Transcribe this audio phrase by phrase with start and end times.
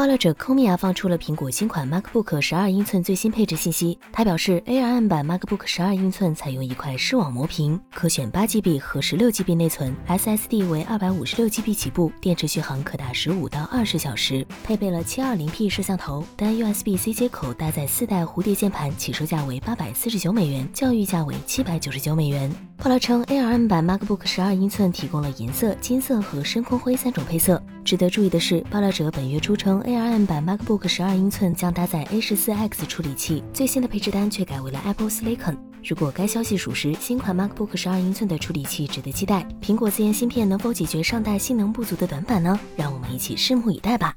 [0.00, 3.98] 爆料者 k o m i a 放出了苹果新款 MacBook 十二英寸最新配置信息。
[4.10, 14.46] 他表示，ARM 版 MacBook 十二英寸采用一块视网膜屏，可选八 GB 和十六 GB 内存，SSD 为二百五十六 GB 起步，电池续航可达十五到二十小时。
[14.64, 22.50] 配备了七二零 P 摄像头，单 USB-C 接口，搭载四代蝴蝶键盘，起售价为八百四十九美元，教育价为七百九十九美元。
[22.78, 27.62] 爆料称，ARM 版 MacBook 十二英寸提供了银色、金色和深空灰三种配色。
[27.84, 29.82] 值得注意的是，爆料者本月初称。
[29.96, 35.56] ARM 版 MacBook 十二英寸将搭载 A14X 处理器，最新的配置单却改为了 Apple Silicon。
[35.82, 39.46] 如果该消息属实，新款 MacBook 十二英寸的处理器值得期待。
[39.60, 42.58] 苹果自研芯片能否解决上代性能不足的短板呢？
[42.76, 44.14] 让我们一起拭目以待吧。